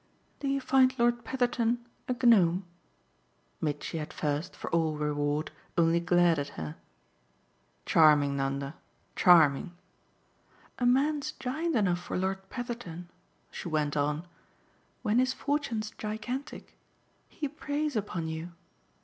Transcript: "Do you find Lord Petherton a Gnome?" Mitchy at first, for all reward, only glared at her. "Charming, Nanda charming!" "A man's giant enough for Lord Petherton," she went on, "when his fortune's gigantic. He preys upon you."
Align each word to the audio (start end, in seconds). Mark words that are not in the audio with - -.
"Do 0.39 0.47
you 0.47 0.59
find 0.59 0.97
Lord 0.97 1.23
Petherton 1.23 1.77
a 2.07 2.15
Gnome?" 2.25 2.65
Mitchy 3.61 3.99
at 3.99 4.11
first, 4.11 4.55
for 4.55 4.67
all 4.71 4.97
reward, 4.97 5.51
only 5.77 5.99
glared 5.99 6.39
at 6.39 6.47
her. 6.57 6.75
"Charming, 7.85 8.35
Nanda 8.35 8.73
charming!" 9.15 9.77
"A 10.79 10.87
man's 10.87 11.33
giant 11.33 11.75
enough 11.75 11.99
for 12.01 12.17
Lord 12.17 12.49
Petherton," 12.49 13.09
she 13.51 13.67
went 13.67 13.95
on, 13.95 14.25
"when 15.03 15.19
his 15.19 15.33
fortune's 15.33 15.91
gigantic. 15.91 16.79
He 17.29 17.47
preys 17.47 17.95
upon 17.95 18.27
you." 18.27 18.53